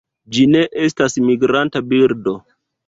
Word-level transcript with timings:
Ĝi 0.37 0.45
ne 0.53 0.63
estas 0.87 1.21
migranta 1.29 1.87
birdo. 1.95 2.39